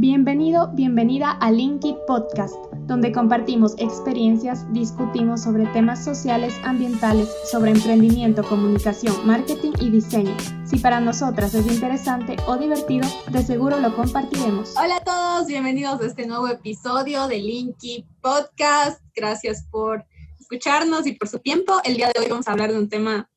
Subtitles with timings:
[0.00, 2.54] Bienvenido, bienvenida a Linky Podcast,
[2.86, 10.36] donde compartimos experiencias, discutimos sobre temas sociales, ambientales, sobre emprendimiento, comunicación, marketing y diseño.
[10.64, 14.72] Si para nosotras es interesante o divertido, de seguro lo compartiremos.
[14.76, 19.02] Hola a todos, bienvenidos a este nuevo episodio de Linky Podcast.
[19.16, 20.06] Gracias por
[20.38, 21.72] escucharnos y por su tiempo.
[21.82, 23.28] El día de hoy vamos a hablar de un tema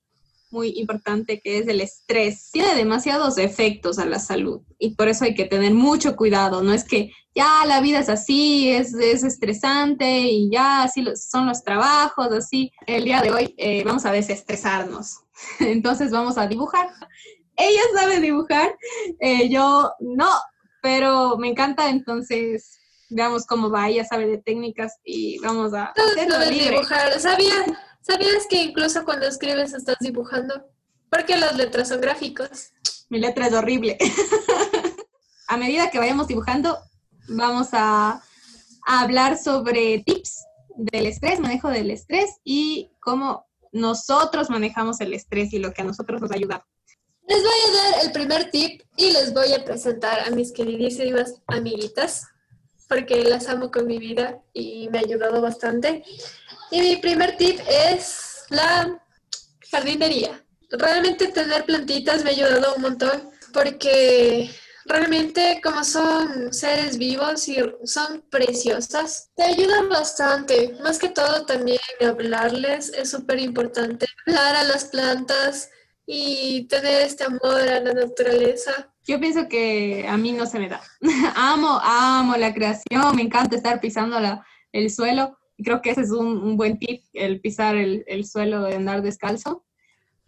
[0.51, 2.49] muy importante que es el estrés.
[2.51, 6.61] Tiene demasiados efectos a la salud y por eso hay que tener mucho cuidado.
[6.61, 11.47] No es que ya la vida es así, es, es estresante y ya así son
[11.47, 12.71] los trabajos, así.
[12.85, 15.21] El día de hoy eh, vamos a desestresarnos.
[15.59, 16.89] Entonces vamos a dibujar.
[17.57, 18.75] Ella sabe dibujar,
[19.19, 20.29] eh, yo no,
[20.81, 23.89] pero me encanta, entonces veamos cómo va.
[23.89, 27.19] Ella sabe de técnicas y vamos a hacerlo dibujar.
[27.19, 27.53] ¿Sabía?
[28.01, 30.67] ¿Sabías que incluso cuando escribes estás dibujando?
[31.09, 32.71] Porque las letras son gráficos.
[33.09, 33.97] Mi letra es horrible.
[35.47, 36.77] a medida que vayamos dibujando,
[37.27, 38.21] vamos a,
[38.83, 40.43] hablar sobre tips
[40.75, 45.85] del estrés, manejo del estrés y cómo nosotros manejamos el estrés y lo que a
[45.85, 46.65] nosotros nos ayuda.
[47.27, 51.35] Les voy a dar el primer tip y les voy a presentar a mis queridísimas
[51.45, 52.25] amiguitas,
[52.89, 56.03] porque las amo con mi vida y me ha ayudado bastante.
[56.71, 58.97] Y mi primer tip es la
[59.69, 60.41] jardinería.
[60.69, 64.49] Realmente tener plantitas me ha ayudado un montón porque
[64.85, 70.77] realmente como son seres vivos y son preciosas, te ayudan bastante.
[70.81, 74.05] Más que todo también hablarles es súper importante.
[74.25, 75.69] Hablar a las plantas
[76.05, 78.89] y tener este amor a la naturaleza.
[79.05, 80.81] Yo pienso que a mí no se me da.
[81.35, 84.17] amo, amo la creación, me encanta estar pisando
[84.71, 88.75] el suelo creo que ese es un, buen tip, el pisar el, el, suelo de
[88.75, 89.65] andar descalzo.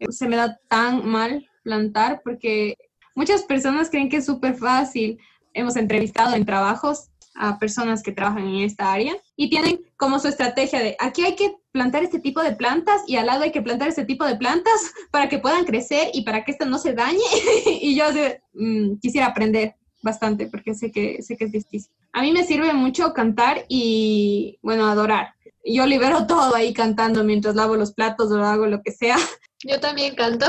[0.09, 2.75] Se me da tan mal plantar porque
[3.15, 5.19] muchas personas creen que es súper fácil.
[5.53, 10.27] Hemos entrevistado en trabajos a personas que trabajan en esta área y tienen como su
[10.27, 13.61] estrategia de aquí hay que plantar este tipo de plantas y al lado hay que
[13.61, 16.93] plantar este tipo de plantas para que puedan crecer y para que esto no se
[16.93, 17.17] dañe.
[17.65, 18.05] y yo
[18.53, 21.91] mm, quisiera aprender bastante porque sé que, sé que es difícil.
[22.11, 25.33] A mí me sirve mucho cantar y, bueno, adorar.
[25.65, 29.17] Yo libero todo ahí cantando mientras lavo los platos o hago lo que sea.
[29.63, 30.45] Yo también canto.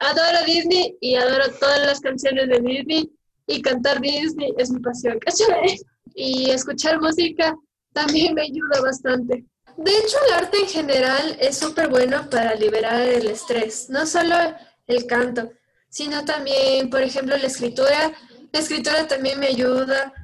[0.00, 3.12] Adoro Disney y adoro todas las canciones de Disney
[3.46, 5.20] y cantar Disney es mi pasión,
[6.16, 7.54] Y escuchar música
[7.92, 9.44] también me ayuda bastante.
[9.76, 14.34] De hecho, el arte en general es súper bueno para liberar el estrés, no solo
[14.86, 15.50] el canto,
[15.88, 18.12] sino también, por ejemplo, la escritura
[18.54, 20.14] la escritura también me ayuda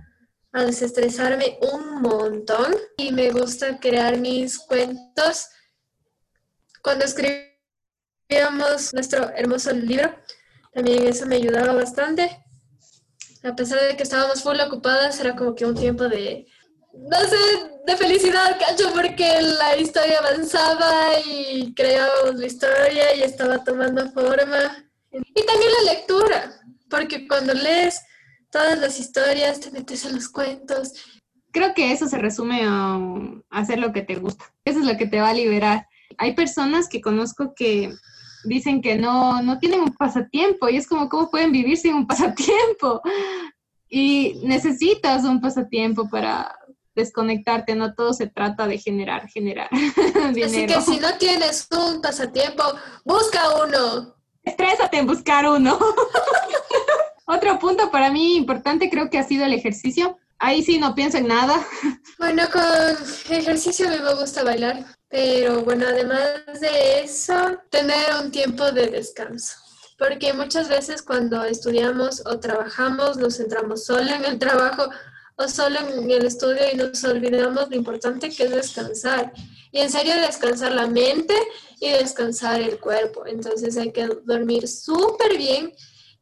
[0.53, 5.49] a desestresarme un montón y me gusta crear mis cuentos.
[6.81, 10.15] Cuando escribíamos nuestro hermoso libro,
[10.73, 12.45] también eso me ayudaba bastante.
[13.43, 16.47] A pesar de que estábamos full ocupadas, era como que un tiempo de,
[16.93, 17.37] no sé,
[17.85, 24.89] de felicidad, cacho, porque la historia avanzaba y creábamos la historia y estaba tomando forma.
[25.11, 28.01] Y también la lectura, porque cuando lees
[28.51, 30.93] todas las historias, te metes a los cuentos.
[31.53, 32.99] Creo que eso se resume a,
[33.51, 34.45] hacer lo que te gusta.
[34.65, 35.87] Eso es lo que te va a liberar.
[36.19, 37.93] Hay personas que conozco que
[38.45, 42.07] dicen que no, no tienen un pasatiempo y es como, ¿cómo pueden vivir sin un
[42.07, 43.01] pasatiempo?
[43.89, 46.57] Y necesitas un pasatiempo para
[46.95, 49.69] desconectarte, no todo se trata de generar, generar.
[50.45, 52.63] Así que si no tienes un pasatiempo,
[53.05, 54.15] busca uno.
[54.43, 55.79] Estrésate en buscar uno.
[57.33, 60.19] Otro punto para mí importante creo que ha sido el ejercicio.
[60.41, 61.65] Ahí sí no pienso en nada.
[62.19, 62.63] Bueno, con
[63.35, 67.35] ejercicio a mí me gusta bailar, pero bueno, además de eso,
[67.71, 69.55] tener un tiempo de descanso.
[69.97, 74.91] Porque muchas veces cuando estudiamos o trabajamos nos centramos solo en el trabajo
[75.37, 79.33] o solo en el estudio y nos olvidamos lo importante que es descansar.
[79.73, 81.35] Y en serio descansar la mente
[81.81, 83.25] y descansar el cuerpo.
[83.25, 85.73] Entonces hay que dormir súper bien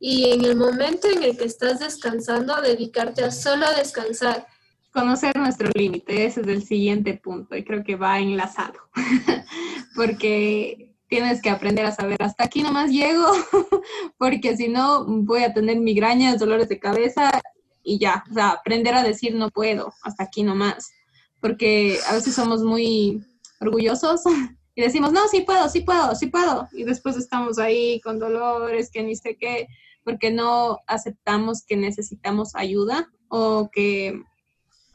[0.00, 4.46] y en el momento en el que estás descansando, dedicarte a solo descansar.
[4.92, 8.78] Conocer nuestro límite, ese es el siguiente punto y creo que va enlazado,
[9.94, 13.26] porque tienes que aprender a saber hasta aquí nomás llego,
[14.18, 17.30] porque si no voy a tener migrañas, dolores de cabeza
[17.82, 20.90] y ya, o sea, aprender a decir no puedo, hasta aquí nomás,
[21.40, 23.22] porque a veces somos muy
[23.60, 24.22] orgullosos
[24.74, 28.90] y decimos, no, sí puedo, sí puedo, sí puedo, y después estamos ahí con dolores,
[28.90, 29.66] que ni sé qué,
[30.08, 34.18] porque no aceptamos que necesitamos ayuda o que,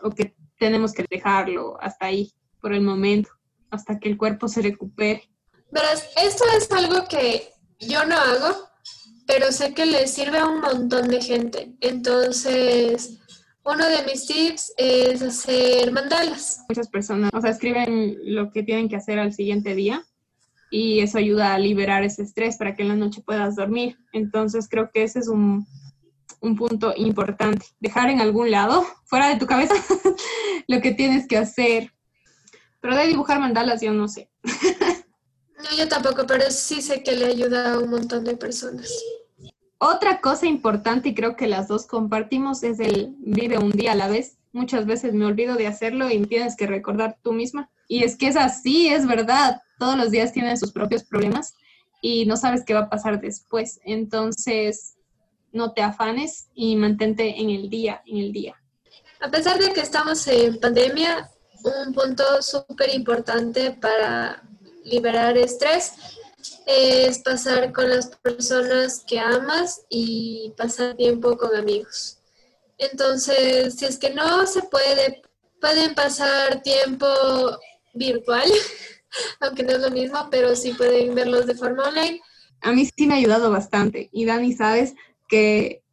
[0.02, 3.30] o que tenemos que dejarlo hasta ahí por el momento,
[3.70, 5.30] hasta que el cuerpo se recupere.
[5.70, 7.48] Verás, esto es algo que
[7.80, 8.70] yo no hago,
[9.28, 11.76] pero sé que le sirve a un montón de gente.
[11.80, 13.20] Entonces,
[13.66, 16.66] Uno de mis tips es hacer mandalas.
[16.68, 20.04] Muchas personas, o sea, escriben lo que tienen que hacer al siguiente día
[20.74, 23.96] y eso ayuda a liberar ese estrés para que en la noche puedas dormir.
[24.12, 25.68] Entonces creo que ese es un,
[26.42, 27.68] un punto importante.
[27.80, 29.76] Dejar en algún lado, fuera de tu cabeza,
[30.68, 31.94] lo que tienes que hacer.
[32.82, 34.32] Pero de dibujar mandalas yo no sé.
[34.44, 38.92] no, yo tampoco, pero sí sé que le ayuda a un montón de personas.
[39.78, 43.96] Otra cosa importante, y creo que las dos compartimos, es el vive un día a
[43.96, 44.40] la vez.
[44.54, 47.70] Muchas veces me olvido de hacerlo y tienes que recordar tú misma.
[47.88, 49.62] Y es que es así, es verdad.
[49.84, 51.56] Todos los días tienen sus propios problemas
[52.02, 53.82] y no sabes qué va a pasar después.
[53.84, 54.96] Entonces,
[55.52, 58.56] no te afanes y mantente en el día, en el día.
[59.20, 61.30] A pesar de que estamos en pandemia,
[61.66, 64.42] un punto súper importante para
[64.86, 65.96] liberar estrés
[66.66, 72.20] es pasar con las personas que amas y pasar tiempo con amigos.
[72.78, 75.24] Entonces, si es que no se puede,
[75.60, 77.06] pueden pasar tiempo
[77.94, 78.50] virtual,
[79.40, 82.22] aunque no es lo mismo, pero sí pueden verlos de forma online.
[82.62, 84.10] A mí sí me ha ayudado bastante.
[84.12, 84.94] Y Dani, sabes
[85.28, 85.84] que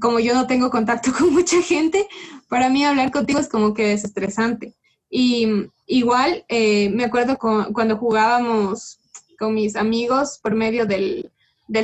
[0.00, 2.06] como yo no tengo contacto con mucha gente,
[2.48, 4.74] para mí hablar contigo es como que desestresante.
[5.10, 8.98] Y igual eh, me acuerdo cuando jugábamos
[9.38, 11.30] con mis amigos por medio del,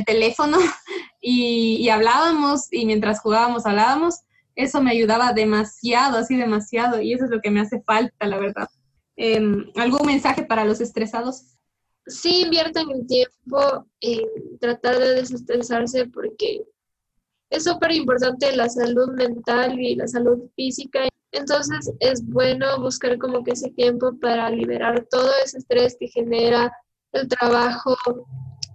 [0.06, 0.58] teléfono
[1.20, 4.20] y, hablábamos y mientras jugábamos hablábamos,
[4.54, 8.38] eso me ayudaba demasiado, así demasiado y eso es lo que me hace falta, la
[8.38, 8.68] verdad.
[9.20, 11.56] Em, ¿Algún mensaje para los estresados?
[12.06, 16.62] Sí, inviertan el tiempo en tratar de desestresarse porque
[17.50, 21.00] es súper importante la salud mental y la salud física.
[21.32, 26.72] Entonces es bueno buscar como que ese tiempo para liberar todo ese estrés que genera
[27.10, 27.96] el trabajo,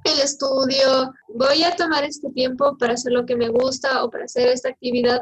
[0.03, 1.13] el estudio.
[1.29, 4.69] Voy a tomar este tiempo para hacer lo que me gusta o para hacer esta
[4.69, 5.21] actividad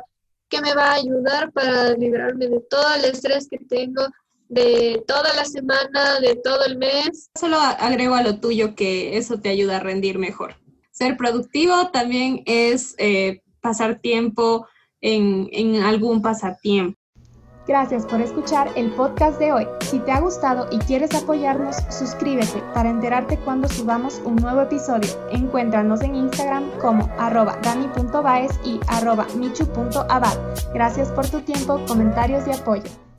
[0.50, 4.02] que me va a ayudar para liberarme de todo el estrés que tengo
[4.52, 7.30] de toda la semana, de todo el mes.
[7.40, 10.56] Solo agrego a lo tuyo que eso te ayuda a rendir mejor.
[10.92, 14.68] Ser productivo también es eh, pasar tiempo
[15.00, 17.00] en, en algún pasatiempo.
[17.66, 19.68] Gracias por escuchar el podcast de hoy.
[19.82, 25.10] Si te ha gustado y quieres apoyarnos, suscríbete para enterarte cuando subamos un nuevo episodio.
[25.32, 30.38] Encuéntranos en Instagram como arroba dani.baez y arroba michu.abad.
[30.74, 33.11] Gracias por tu tiempo, comentarios y apoyo.